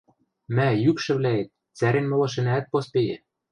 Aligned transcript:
Мӓ, 0.55 0.67
йӱкшӹвлӓэт, 0.83 1.47
цӓрен 1.77 2.05
моло 2.11 2.27
шӹнӓӓт 2.33 2.65
поспейӹ. 2.71 3.17